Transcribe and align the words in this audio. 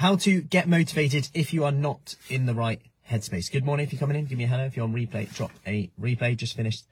how 0.00 0.16
to 0.16 0.40
get 0.40 0.66
motivated 0.66 1.28
if 1.34 1.52
you 1.52 1.62
are 1.62 1.70
not 1.70 2.16
in 2.30 2.46
the 2.46 2.54
right 2.54 2.80
headspace. 3.10 3.52
Good 3.52 3.66
morning. 3.66 3.84
If 3.84 3.92
you're 3.92 4.00
coming 4.00 4.16
in, 4.16 4.24
give 4.24 4.38
me 4.38 4.44
a 4.44 4.46
hello. 4.46 4.64
If 4.64 4.74
you're 4.74 4.86
on 4.86 4.94
replay, 4.94 5.30
drop 5.34 5.50
a 5.66 5.90
replay. 6.00 6.38
Just 6.38 6.56
finished 6.56 6.86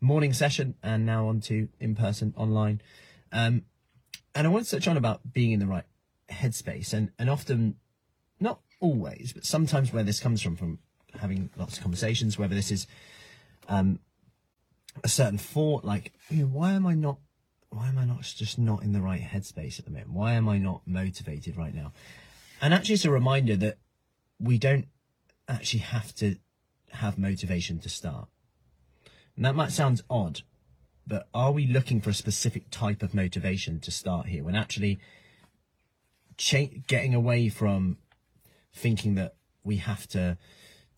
morning 0.00 0.32
session 0.32 0.76
and 0.80 1.04
now 1.04 1.26
on 1.26 1.40
to 1.40 1.68
in 1.80 1.96
person 1.96 2.32
online. 2.36 2.80
Um, 3.32 3.62
and 4.36 4.46
I 4.46 4.50
want 4.50 4.64
to 4.64 4.70
touch 4.70 4.86
on 4.86 4.96
about 4.96 5.32
being 5.32 5.50
in 5.50 5.58
the 5.58 5.66
right 5.66 5.82
headspace 6.30 6.92
and, 6.92 7.10
and 7.18 7.28
often, 7.28 7.78
not 8.38 8.60
always, 8.78 9.32
but 9.32 9.44
sometimes 9.44 9.92
where 9.92 10.04
this 10.04 10.20
comes 10.20 10.40
from, 10.40 10.54
from 10.54 10.78
having 11.18 11.50
lots 11.56 11.78
of 11.78 11.82
conversations, 11.82 12.38
whether 12.38 12.54
this 12.54 12.70
is, 12.70 12.86
um, 13.68 13.98
a 15.02 15.08
certain 15.08 15.38
thought, 15.38 15.84
like, 15.84 16.12
you 16.30 16.42
know, 16.42 16.46
why 16.46 16.74
am 16.74 16.86
I 16.86 16.94
not 16.94 17.18
why 17.70 17.88
am 17.88 17.98
I 17.98 18.04
not 18.04 18.20
just 18.22 18.56
not 18.56 18.84
in 18.84 18.92
the 18.92 19.00
right 19.00 19.20
headspace 19.20 19.80
at 19.80 19.84
the 19.84 19.90
moment? 19.90 20.12
Why 20.12 20.34
am 20.34 20.48
I 20.48 20.58
not 20.58 20.82
motivated 20.86 21.56
right 21.56 21.74
now? 21.74 21.92
And 22.62 22.72
actually, 22.72 22.94
it's 22.94 23.04
a 23.04 23.10
reminder 23.10 23.56
that 23.56 23.78
we 24.38 24.56
don't 24.56 24.86
actually 25.48 25.80
have 25.80 26.14
to 26.14 26.36
have 26.92 27.18
motivation 27.18 27.80
to 27.80 27.88
start. 27.88 28.28
And 29.34 29.44
that 29.44 29.56
might 29.56 29.72
sound 29.72 30.02
odd, 30.08 30.42
but 31.04 31.26
are 31.34 31.50
we 31.50 31.66
looking 31.66 32.00
for 32.00 32.10
a 32.10 32.14
specific 32.14 32.70
type 32.70 33.02
of 33.02 33.14
motivation 33.14 33.80
to 33.80 33.90
start 33.90 34.26
here? 34.26 34.44
When 34.44 34.54
actually 34.54 35.00
cha- 36.36 36.68
getting 36.86 37.14
away 37.14 37.48
from 37.48 37.96
thinking 38.72 39.16
that 39.16 39.34
we 39.64 39.76
have 39.76 40.06
to 40.08 40.38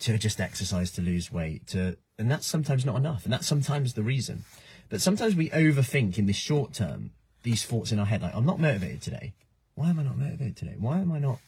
to 0.00 0.18
just 0.18 0.40
exercise 0.40 0.90
to 0.90 1.00
lose 1.00 1.32
weight 1.32 1.66
to 1.68 1.96
and 2.18 2.30
that's 2.30 2.46
sometimes 2.46 2.84
not 2.84 2.96
enough 2.96 3.24
and 3.24 3.32
that's 3.32 3.46
sometimes 3.46 3.94
the 3.94 4.02
reason. 4.02 4.44
But 4.90 5.00
sometimes 5.00 5.34
we 5.34 5.48
overthink 5.50 6.18
in 6.18 6.26
the 6.26 6.32
short 6.32 6.74
term 6.74 7.12
these 7.42 7.64
thoughts 7.64 7.92
in 7.92 7.98
our 7.98 8.06
head 8.06 8.22
like 8.22 8.34
i'm 8.34 8.44
not 8.44 8.60
motivated 8.60 9.00
today. 9.00 9.34
Why 9.74 9.90
am 9.90 9.98
i 9.98 10.02
not 10.02 10.18
motivated 10.18 10.56
today? 10.56 10.74
Why 10.78 10.98
am 10.98 11.12
i 11.12 11.18
not 11.18 11.38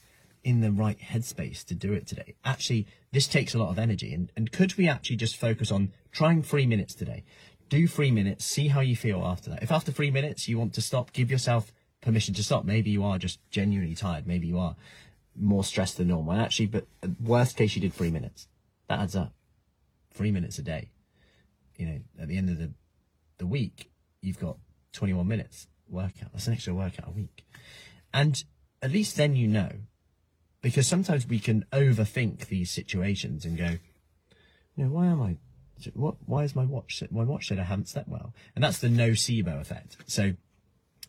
in 0.47 0.61
the 0.61 0.71
right 0.71 1.01
headspace 1.01 1.65
to 1.65 1.75
do 1.75 1.93
it 1.93 2.07
today. 2.07 2.37
Actually 2.45 2.87
this 3.11 3.27
takes 3.27 3.53
a 3.53 3.59
lot 3.59 3.69
of 3.69 3.81
energy 3.81 4.15
and, 4.15 4.31
and 4.37 4.53
could 4.53 4.77
we 4.77 4.89
actually 4.89 5.17
just 5.17 5.37
focus 5.37 5.73
on 5.73 5.93
trying 6.13 6.41
three 6.41 6.67
minutes 6.67 6.95
today? 6.95 7.25
Do 7.69 7.89
three 7.89 8.13
minutes 8.13 8.45
see 8.45 8.69
how 8.69 8.81
you 8.81 8.95
feel 8.95 9.23
after 9.25 9.51
that. 9.51 9.65
If 9.65 9.73
after 9.73 9.91
three 9.91 10.13
minutes 10.13 10.49
you 10.49 10.57
want 10.57 10.73
to 10.75 10.81
stop 10.81 11.13
give 11.13 11.33
yourself 11.33 11.73
permission 12.01 12.33
to 12.35 12.45
stop. 12.45 12.65
Maybe 12.65 12.91
you 12.91 13.03
are 13.03 13.19
just 13.19 13.41
genuinely 13.51 13.97
tired. 13.97 14.29
Maybe 14.29 14.47
you 14.47 14.61
are 14.61 14.77
more 15.35 15.65
stressed 15.65 15.97
than 15.97 16.07
normal. 16.07 16.35
And 16.35 16.43
actually 16.43 16.67
but 16.67 16.87
uh, 17.03 17.09
worst 17.21 17.57
case 17.57 17.75
you 17.75 17.83
did 17.83 17.93
three 17.93 18.13
minutes. 18.13 18.47
That 18.89 19.01
adds 19.01 19.17
up. 19.17 19.33
Three 20.15 20.31
minutes 20.31 20.61
a 20.61 20.63
day. 20.63 20.91
You 21.77 21.87
know 21.87 21.99
at 22.23 22.29
the 22.29 22.39
end 22.39 22.51
of 22.51 22.59
the 22.59 22.71
the 23.39 23.47
week, 23.47 23.91
you've 24.23 24.39
got 24.39 24.59
21 24.93 25.27
minutes 25.27 25.67
workout. 25.89 26.33
That's 26.33 26.47
an 26.47 26.53
extra 26.53 26.73
workout 26.73 27.09
a 27.09 27.11
week. 27.11 27.45
And 28.15 28.43
at 28.81 28.93
least 28.93 29.17
then 29.17 29.35
you 29.35 29.49
know, 29.49 29.71
because 30.67 30.89
sometimes 30.89 31.29
we 31.29 31.39
can 31.39 31.65
overthink 31.73 32.49
these 32.49 32.73
situations 32.73 33.45
and 33.45 33.57
go, 33.57 33.79
you 34.75 34.85
know, 34.85 34.91
why 34.91 35.07
am 35.07 35.23
I, 35.23 35.37
what, 35.95 36.17
why 36.27 36.43
is 36.43 36.57
my 36.57 36.65
watch, 36.65 37.05
my 37.13 37.23
watch 37.23 37.47
said 37.47 37.61
I 37.61 37.63
haven't 37.63 37.87
slept 37.87 38.09
well? 38.09 38.35
And 38.57 38.65
that's 38.65 38.81
the 38.81 38.89
nocebo 38.89 39.61
effect. 39.61 39.99
So 40.09 40.33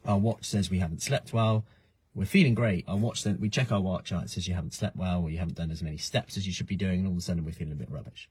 our 0.05 0.19
watch 0.19 0.45
says 0.45 0.69
we 0.69 0.77
haven't 0.77 1.01
slept 1.01 1.33
well. 1.33 1.65
We're 2.13 2.25
feeling 2.25 2.53
great. 2.53 2.85
Our 2.87 2.97
watch 2.97 3.23
then, 3.23 3.39
we 3.39 3.49
check 3.49 3.71
our 3.71 3.81
watch 3.81 4.11
and 4.11 4.21
it 4.21 4.29
says 4.29 4.47
you 4.47 4.53
haven't 4.53 4.75
slept 4.75 4.95
well 4.95 5.23
or 5.23 5.31
you 5.31 5.39
haven't 5.39 5.57
done 5.57 5.71
as 5.71 5.81
many 5.81 5.97
steps 5.97 6.37
as 6.37 6.45
you 6.45 6.53
should 6.53 6.67
be 6.67 6.75
doing. 6.75 6.99
And 6.99 7.07
all 7.07 7.13
of 7.13 7.17
a 7.17 7.21
sudden 7.21 7.43
we're 7.43 7.51
feeling 7.51 7.73
a 7.73 7.77
bit 7.77 7.89
rubbish. 7.89 8.29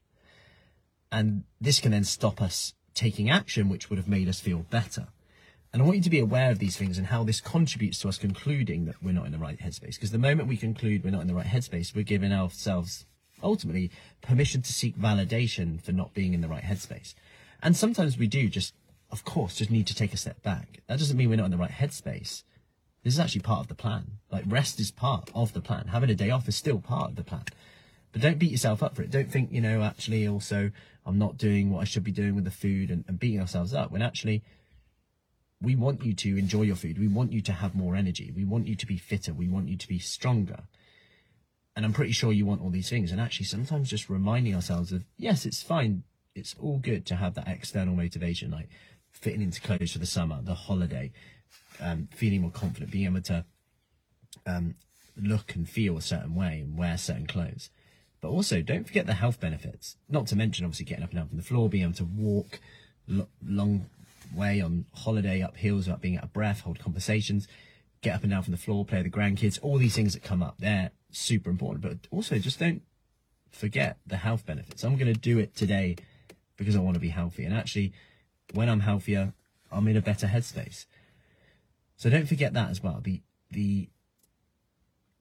And 1.11 1.43
this 1.59 1.81
can 1.81 1.91
then 1.91 2.05
stop 2.05 2.41
us 2.41 2.73
taking 2.93 3.29
action 3.29 3.67
which 3.67 3.89
would 3.89 3.99
have 3.99 4.07
made 4.07 4.29
us 4.29 4.39
feel 4.39 4.59
better. 4.69 5.07
And 5.73 5.81
I 5.81 5.85
want 5.85 5.97
you 5.97 6.03
to 6.03 6.09
be 6.09 6.19
aware 6.19 6.49
of 6.51 6.59
these 6.59 6.77
things 6.77 6.97
and 6.97 7.07
how 7.07 7.23
this 7.23 7.41
contributes 7.41 7.99
to 7.99 8.07
us 8.07 8.17
concluding 8.17 8.85
that 8.85 8.95
we're 9.03 9.11
not 9.11 9.25
in 9.25 9.31
the 9.31 9.37
right 9.37 9.59
headspace. 9.59 9.95
Because 9.95 10.11
the 10.11 10.17
moment 10.17 10.47
we 10.47 10.57
conclude 10.57 11.03
we're 11.03 11.11
not 11.11 11.21
in 11.21 11.27
the 11.27 11.35
right 11.35 11.45
headspace, 11.45 11.95
we're 11.95 12.03
giving 12.03 12.31
ourselves 12.31 13.05
ultimately 13.43 13.91
permission 14.21 14.61
to 14.61 14.73
seek 14.73 14.97
validation 14.97 15.81
for 15.81 15.91
not 15.91 16.13
being 16.13 16.33
in 16.33 16.41
the 16.41 16.47
right 16.47 16.63
headspace. 16.63 17.13
And 17.61 17.75
sometimes 17.75 18.17
we 18.17 18.27
do 18.27 18.49
just, 18.49 18.73
of 19.11 19.25
course, 19.25 19.55
just 19.55 19.71
need 19.71 19.87
to 19.87 19.95
take 19.95 20.13
a 20.13 20.17
step 20.17 20.41
back. 20.41 20.79
That 20.87 20.99
doesn't 20.99 21.17
mean 21.17 21.29
we're 21.29 21.35
not 21.35 21.45
in 21.45 21.51
the 21.51 21.57
right 21.57 21.71
headspace. 21.71 22.43
This 23.03 23.13
is 23.13 23.19
actually 23.19 23.41
part 23.41 23.61
of 23.61 23.67
the 23.67 23.75
plan. 23.75 24.19
Like 24.31 24.43
rest 24.47 24.79
is 24.79 24.91
part 24.91 25.29
of 25.35 25.53
the 25.53 25.61
plan. 25.61 25.87
Having 25.87 26.09
a 26.09 26.15
day 26.15 26.29
off 26.29 26.47
is 26.47 26.55
still 26.55 26.79
part 26.79 27.11
of 27.11 27.15
the 27.15 27.23
plan. 27.23 27.45
But 28.11 28.21
don't 28.21 28.39
beat 28.39 28.51
yourself 28.51 28.81
up 28.81 28.95
for 28.95 29.01
it. 29.01 29.11
Don't 29.11 29.31
think, 29.31 29.51
you 29.51 29.61
know, 29.61 29.83
actually 29.83 30.27
also 30.27 30.71
I'm 31.05 31.17
not 31.17 31.37
doing 31.37 31.69
what 31.69 31.81
I 31.81 31.85
should 31.85 32.03
be 32.03 32.11
doing 32.11 32.35
with 32.35 32.45
the 32.45 32.51
food 32.51 32.89
and, 32.89 33.05
and 33.07 33.19
beating 33.19 33.39
ourselves 33.39 33.73
up 33.73 33.91
when 33.91 34.01
actually 34.01 34.43
we 35.61 35.75
want 35.75 36.03
you 36.03 36.13
to 36.13 36.37
enjoy 36.37 36.63
your 36.63 36.75
food. 36.75 36.99
We 36.99 37.07
want 37.07 37.31
you 37.31 37.41
to 37.41 37.51
have 37.51 37.75
more 37.75 37.95
energy. 37.95 38.31
We 38.35 38.45
want 38.45 38.67
you 38.67 38.75
to 38.75 38.85
be 38.85 38.97
fitter. 38.97 39.33
We 39.33 39.47
want 39.47 39.69
you 39.69 39.77
to 39.77 39.87
be 39.87 39.99
stronger. 39.99 40.63
And 41.75 41.85
I'm 41.85 41.93
pretty 41.93 42.11
sure 42.11 42.31
you 42.31 42.45
want 42.45 42.61
all 42.61 42.69
these 42.69 42.89
things. 42.89 43.11
And 43.11 43.19
actually, 43.21 43.45
sometimes 43.45 43.89
just 43.89 44.09
reminding 44.09 44.55
ourselves 44.55 44.91
of, 44.91 45.05
yes, 45.17 45.45
it's 45.45 45.63
fine. 45.63 46.03
It's 46.35 46.55
all 46.59 46.77
good 46.77 47.05
to 47.07 47.15
have 47.15 47.33
that 47.35 47.47
external 47.47 47.95
motivation, 47.95 48.51
like 48.51 48.69
fitting 49.11 49.41
into 49.41 49.61
clothes 49.61 49.91
for 49.91 49.99
the 49.99 50.05
summer, 50.05 50.39
the 50.41 50.53
holiday, 50.53 51.11
um, 51.79 52.07
feeling 52.15 52.41
more 52.41 52.51
confident, 52.51 52.91
being 52.91 53.05
able 53.05 53.21
to 53.21 53.45
um, 54.45 54.75
look 55.15 55.55
and 55.55 55.67
feel 55.67 55.97
a 55.97 56.01
certain 56.01 56.35
way 56.35 56.59
and 56.59 56.77
wear 56.77 56.97
certain 56.97 57.25
clothes. 57.25 57.69
But 58.21 58.29
also, 58.29 58.61
don't 58.61 58.85
forget 58.85 59.05
the 59.05 59.13
health 59.13 59.39
benefits. 59.39 59.97
Not 60.09 60.27
to 60.27 60.35
mention, 60.35 60.65
obviously, 60.65 60.85
getting 60.85 61.03
up 61.03 61.11
and 61.11 61.19
down 61.19 61.27
from 61.29 61.37
the 61.37 61.43
floor, 61.43 61.69
being 61.69 61.83
able 61.83 61.93
to 61.93 62.05
walk 62.05 62.59
lo- 63.07 63.29
long 63.43 63.87
way 64.35 64.61
on 64.61 64.85
holiday 64.93 65.41
up 65.41 65.57
hills 65.57 65.87
without 65.87 66.01
being 66.01 66.17
out 66.17 66.23
of 66.23 66.33
breath, 66.33 66.61
hold 66.61 66.79
conversations, 66.79 67.47
get 68.01 68.15
up 68.15 68.23
and 68.23 68.31
down 68.31 68.43
from 68.43 68.51
the 68.51 68.57
floor, 68.57 68.85
play 68.85 69.01
with 69.01 69.11
the 69.11 69.17
grandkids. 69.17 69.59
All 69.61 69.77
these 69.77 69.95
things 69.95 70.13
that 70.13 70.23
come 70.23 70.43
up, 70.43 70.55
they're 70.59 70.91
super 71.11 71.49
important. 71.49 71.81
But 71.81 72.07
also, 72.11 72.37
just 72.37 72.59
don't 72.59 72.81
forget 73.51 73.97
the 74.05 74.17
health 74.17 74.45
benefits. 74.45 74.83
I'm 74.83 74.97
going 74.97 75.13
to 75.13 75.19
do 75.19 75.39
it 75.39 75.55
today 75.55 75.97
because 76.57 76.75
I 76.75 76.79
want 76.79 76.95
to 76.95 76.99
be 76.99 77.09
healthy. 77.09 77.43
And 77.43 77.53
actually, 77.53 77.93
when 78.53 78.69
I'm 78.69 78.81
healthier, 78.81 79.33
I'm 79.71 79.87
in 79.87 79.97
a 79.97 80.01
better 80.01 80.27
headspace. 80.27 80.85
So 81.97 82.09
don't 82.09 82.27
forget 82.27 82.53
that 82.53 82.69
as 82.69 82.81
well. 82.81 83.01
The 83.03 83.21
the 83.51 83.89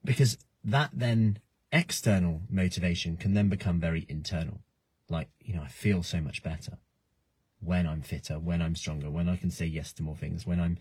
because 0.04 0.38
that 0.64 0.90
then 0.92 1.38
external 1.72 2.42
motivation 2.48 3.16
can 3.16 3.34
then 3.34 3.48
become 3.48 3.80
very 3.80 4.06
internal. 4.08 4.60
Like, 5.08 5.28
you 5.40 5.54
know, 5.54 5.62
I 5.62 5.68
feel 5.68 6.02
so 6.02 6.20
much 6.20 6.42
better 6.42 6.78
when 7.66 7.86
I'm 7.86 8.00
fitter, 8.00 8.38
when 8.38 8.62
I'm 8.62 8.76
stronger, 8.76 9.10
when 9.10 9.28
I 9.28 9.36
can 9.36 9.50
say 9.50 9.66
yes 9.66 9.92
to 9.94 10.02
more 10.02 10.16
things, 10.16 10.46
when 10.46 10.60
I'm 10.60 10.78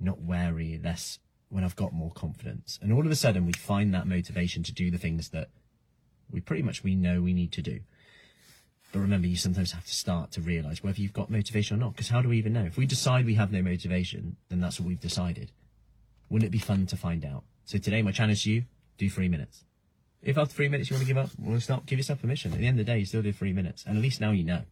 not 0.00 0.22
wary, 0.22 0.80
less, 0.82 1.18
when 1.50 1.64
I've 1.64 1.76
got 1.76 1.92
more 1.92 2.10
confidence. 2.10 2.78
And 2.82 2.92
all 2.92 3.04
of 3.04 3.12
a 3.12 3.16
sudden 3.16 3.46
we 3.46 3.52
find 3.52 3.94
that 3.94 4.06
motivation 4.06 4.62
to 4.64 4.72
do 4.72 4.90
the 4.90 4.98
things 4.98 5.28
that 5.30 5.50
we 6.30 6.40
pretty 6.40 6.62
much 6.62 6.82
we 6.82 6.94
know 6.94 7.20
we 7.20 7.32
need 7.32 7.52
to 7.52 7.62
do. 7.62 7.80
But 8.90 9.00
remember, 9.00 9.26
you 9.26 9.36
sometimes 9.36 9.72
have 9.72 9.84
to 9.84 9.94
start 9.94 10.32
to 10.32 10.40
realize 10.40 10.82
whether 10.82 11.00
you've 11.00 11.12
got 11.12 11.30
motivation 11.30 11.76
or 11.76 11.80
not. 11.80 11.92
Because 11.92 12.08
how 12.08 12.22
do 12.22 12.30
we 12.30 12.38
even 12.38 12.54
know? 12.54 12.64
If 12.64 12.78
we 12.78 12.86
decide 12.86 13.26
we 13.26 13.34
have 13.34 13.52
no 13.52 13.60
motivation, 13.60 14.36
then 14.48 14.60
that's 14.60 14.80
what 14.80 14.88
we've 14.88 14.98
decided. 14.98 15.52
Wouldn't 16.30 16.46
it 16.46 16.52
be 16.52 16.58
fun 16.58 16.86
to 16.86 16.96
find 16.96 17.24
out? 17.24 17.44
So 17.66 17.76
today, 17.76 18.00
my 18.00 18.12
challenge 18.12 18.44
to 18.44 18.50
you: 18.50 18.64
do 18.96 19.10
three 19.10 19.28
minutes. 19.28 19.64
If 20.22 20.38
after 20.38 20.54
three 20.54 20.70
minutes 20.70 20.88
you 20.88 20.94
want 20.96 21.06
to 21.06 21.14
give 21.14 21.18
up, 21.18 21.30
well, 21.38 21.60
stop. 21.60 21.84
Give 21.84 21.98
yourself 21.98 22.22
permission. 22.22 22.52
At 22.52 22.58
the 22.58 22.66
end 22.66 22.80
of 22.80 22.86
the 22.86 22.92
day, 22.92 22.98
you 22.98 23.04
still 23.04 23.20
did 23.20 23.36
three 23.36 23.52
minutes, 23.52 23.84
and 23.86 23.96
at 23.96 24.02
least 24.02 24.22
now 24.22 24.30
you 24.30 24.44
know. 24.44 24.62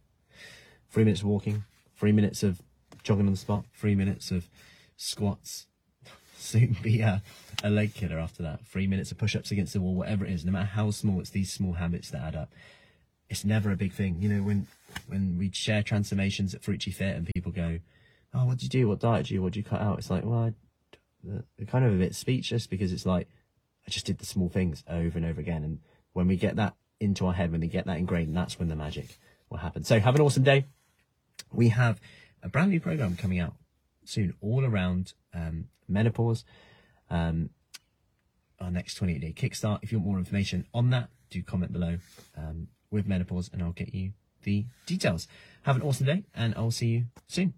Three 0.89 1.03
minutes 1.03 1.21
of 1.21 1.27
walking, 1.27 1.63
three 1.95 2.11
minutes 2.11 2.43
of 2.43 2.61
jogging 3.03 3.25
on 3.25 3.33
the 3.33 3.37
spot, 3.37 3.65
three 3.73 3.95
minutes 3.95 4.31
of 4.31 4.47
squats. 4.95 5.67
Soon 6.37 6.77
be 6.81 7.01
a, 7.01 7.21
a 7.63 7.69
leg 7.69 7.93
killer 7.93 8.19
after 8.19 8.43
that. 8.43 8.65
Three 8.65 8.87
minutes 8.87 9.11
of 9.11 9.17
push-ups 9.17 9.51
against 9.51 9.73
the 9.73 9.81
wall, 9.81 9.95
whatever 9.95 10.25
it 10.25 10.31
is. 10.31 10.45
No 10.45 10.51
matter 10.51 10.65
how 10.65 10.91
small, 10.91 11.19
it's 11.19 11.29
these 11.29 11.51
small 11.51 11.73
habits 11.73 12.09
that 12.11 12.21
add 12.21 12.35
up. 12.35 12.53
It's 13.29 13.43
never 13.43 13.71
a 13.71 13.75
big 13.75 13.93
thing. 13.93 14.17
You 14.21 14.29
know, 14.29 14.43
when 14.43 14.67
when 15.07 15.37
we 15.37 15.51
share 15.51 15.83
transformations 15.83 16.53
at 16.53 16.61
Fruci 16.61 16.93
Fit 16.93 17.15
and 17.15 17.27
people 17.33 17.51
go, 17.51 17.79
"Oh, 18.33 18.45
what 18.45 18.57
did 18.57 18.63
you 18.63 18.69
do? 18.69 18.87
What 18.87 18.99
diet 18.99 19.25
did 19.25 19.33
you? 19.33 19.41
What 19.41 19.53
did 19.53 19.59
you 19.59 19.63
cut 19.65 19.81
out?" 19.81 19.99
It's 19.99 20.09
like, 20.09 20.23
well, 20.23 20.53
I, 21.59 21.65
kind 21.65 21.85
of 21.85 21.93
a 21.93 21.97
bit 21.97 22.15
speechless 22.15 22.67
because 22.67 22.93
it's 22.93 23.05
like 23.05 23.27
I 23.87 23.91
just 23.91 24.05
did 24.05 24.19
the 24.19 24.25
small 24.25 24.49
things 24.49 24.83
over 24.87 25.17
and 25.17 25.25
over 25.25 25.39
again. 25.41 25.63
And 25.63 25.79
when 26.13 26.27
we 26.27 26.37
get 26.37 26.55
that 26.57 26.75
into 26.99 27.25
our 27.27 27.33
head, 27.33 27.51
when 27.51 27.61
we 27.61 27.67
get 27.67 27.85
that 27.85 27.97
ingrained, 27.97 28.35
that's 28.35 28.59
when 28.59 28.69
the 28.69 28.75
magic 28.75 29.17
will 29.49 29.57
happen. 29.57 29.83
So 29.83 29.99
have 29.99 30.15
an 30.15 30.21
awesome 30.21 30.43
day. 30.43 30.65
We 31.51 31.69
have 31.69 31.99
a 32.43 32.49
brand 32.49 32.71
new 32.71 32.79
program 32.79 33.15
coming 33.15 33.39
out 33.39 33.53
soon, 34.05 34.33
all 34.41 34.65
around 34.65 35.13
um, 35.33 35.65
menopause. 35.87 36.43
Um, 37.09 37.51
our 38.59 38.71
next 38.71 38.95
28 38.95 39.21
day 39.21 39.33
kickstart. 39.33 39.79
If 39.81 39.91
you 39.91 39.99
want 39.99 40.07
more 40.07 40.17
information 40.17 40.65
on 40.73 40.89
that, 40.89 41.09
do 41.29 41.43
comment 41.43 41.71
below 41.71 41.97
um, 42.35 42.67
with 42.91 43.07
menopause 43.07 43.49
and 43.53 43.61
I'll 43.61 43.71
get 43.71 43.93
you 43.93 44.13
the 44.43 44.65
details. 44.85 45.27
Have 45.63 45.75
an 45.75 45.81
awesome 45.81 46.05
day 46.05 46.23
and 46.33 46.55
I'll 46.55 46.71
see 46.71 46.87
you 46.87 47.05
soon. 47.27 47.53